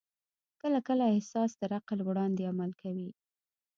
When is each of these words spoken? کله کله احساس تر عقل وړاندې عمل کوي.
کله 0.61 0.79
کله 0.87 1.03
احساس 1.15 1.51
تر 1.59 1.69
عقل 1.79 1.99
وړاندې 2.03 2.47
عمل 2.51 2.71
کوي. 2.81 3.09